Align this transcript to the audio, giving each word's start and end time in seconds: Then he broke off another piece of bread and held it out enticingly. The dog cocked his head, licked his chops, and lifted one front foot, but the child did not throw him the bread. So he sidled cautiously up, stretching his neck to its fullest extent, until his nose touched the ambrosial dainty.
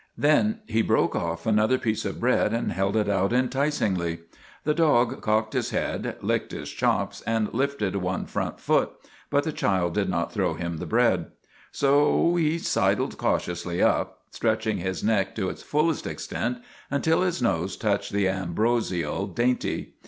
Then 0.17 0.61
he 0.65 0.81
broke 0.81 1.15
off 1.15 1.45
another 1.45 1.77
piece 1.77 2.05
of 2.05 2.19
bread 2.19 2.55
and 2.55 2.71
held 2.71 2.95
it 2.95 3.07
out 3.07 3.31
enticingly. 3.31 4.21
The 4.63 4.73
dog 4.73 5.21
cocked 5.21 5.53
his 5.53 5.69
head, 5.69 6.15
licked 6.21 6.53
his 6.53 6.71
chops, 6.71 7.21
and 7.27 7.53
lifted 7.53 7.95
one 7.97 8.25
front 8.25 8.59
foot, 8.59 8.89
but 9.29 9.43
the 9.43 9.51
child 9.53 9.93
did 9.93 10.09
not 10.09 10.33
throw 10.33 10.55
him 10.55 10.77
the 10.77 10.87
bread. 10.87 11.27
So 11.71 12.35
he 12.35 12.57
sidled 12.57 13.19
cautiously 13.19 13.79
up, 13.79 14.21
stretching 14.31 14.77
his 14.79 15.03
neck 15.03 15.35
to 15.35 15.49
its 15.49 15.61
fullest 15.61 16.07
extent, 16.07 16.57
until 16.89 17.21
his 17.21 17.39
nose 17.39 17.77
touched 17.77 18.11
the 18.11 18.27
ambrosial 18.27 19.27
dainty. 19.27 19.93